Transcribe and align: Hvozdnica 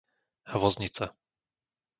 Hvozdnica 0.53 1.05